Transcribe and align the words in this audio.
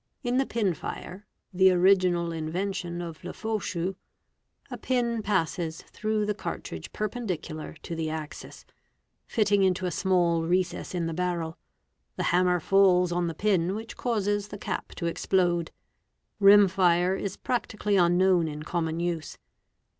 In 0.23 0.37
the 0.37 0.47
pin 0.47 0.73
fire, 0.73 1.27
the 1.53 1.69
original 1.69 2.31
invention 2.31 3.03
of 3.03 3.21
Lefaucheuz, 3.23 3.93
a 4.71 4.77
pin 4.79 5.21
passes 5.21 5.83
through 5.91 6.25
the 6.25 6.33
cartridge 6.33 6.91
perpendicular 6.91 7.75
to 7.83 7.95
the 7.95 8.09
axis, 8.09 8.65
fitting 9.27 9.61
into 9.61 9.85
a 9.85 9.91
small 9.91 10.41
| 10.41 10.41
recess 10.47 10.95
in 10.95 11.05
the 11.05 11.13
barrel, 11.13 11.55
the 12.15 12.23
hammer 12.33 12.59
falls 12.59 13.11
on 13.11 13.27
the 13.27 13.35
pin 13.35 13.75
which 13.75 13.95
causes 13.95 14.47
the 14.47 14.57
cap 14.57 14.95
to 14.95 15.05
~ 15.05 15.05
explode. 15.05 15.69
Rim 16.39 16.67
fire 16.67 17.15
is 17.15 17.37
practically 17.37 17.95
unknown 17.95 18.47
in 18.47 18.63
common 18.63 18.99
use. 18.99 19.37